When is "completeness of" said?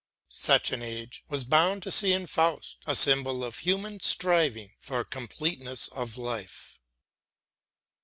5.03-6.17